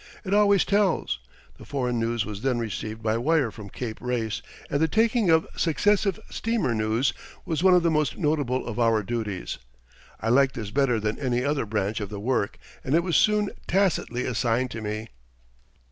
It 0.23 0.33
always 0.33 0.65
tells. 0.65 1.19
The 1.59 1.63
foreign 1.63 1.99
news 1.99 2.25
was 2.25 2.41
then 2.41 2.57
received 2.57 3.03
by 3.03 3.19
wire 3.19 3.51
from 3.51 3.69
Cape 3.69 4.01
Race, 4.01 4.41
and 4.67 4.79
the 4.81 4.87
taking 4.87 5.29
of 5.29 5.45
successive 5.55 6.19
"steamer 6.31 6.73
news" 6.73 7.13
was 7.45 7.61
one 7.61 7.75
of 7.75 7.83
the 7.83 7.91
most 7.91 8.17
notable 8.17 8.65
of 8.65 8.79
our 8.79 9.03
duties. 9.03 9.59
I 10.19 10.29
liked 10.29 10.55
this 10.55 10.71
better 10.71 10.99
than 10.99 11.19
any 11.19 11.45
other 11.45 11.67
branch 11.67 11.99
of 11.99 12.09
the 12.09 12.19
work, 12.19 12.57
and 12.83 12.95
it 12.95 13.03
was 13.03 13.15
soon 13.15 13.51
tacitly 13.67 14.25
assigned 14.25 14.71
to 14.71 14.81
me. 14.81 15.09